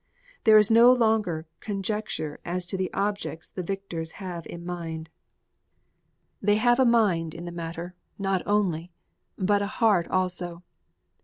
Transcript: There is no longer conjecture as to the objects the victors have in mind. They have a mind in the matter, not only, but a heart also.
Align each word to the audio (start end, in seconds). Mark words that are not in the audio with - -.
There 0.45 0.57
is 0.57 0.71
no 0.71 0.91
longer 0.91 1.45
conjecture 1.59 2.39
as 2.43 2.65
to 2.65 2.75
the 2.75 2.91
objects 2.91 3.51
the 3.51 3.61
victors 3.61 4.13
have 4.13 4.47
in 4.47 4.65
mind. 4.65 5.11
They 6.41 6.55
have 6.55 6.79
a 6.79 6.85
mind 6.85 7.35
in 7.35 7.45
the 7.45 7.51
matter, 7.51 7.93
not 8.17 8.41
only, 8.47 8.91
but 9.37 9.61
a 9.61 9.67
heart 9.77 10.07
also. 10.07 10.63